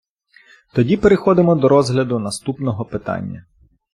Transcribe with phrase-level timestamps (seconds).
[0.73, 3.45] Тоді переходимо до розгляду наступного питання!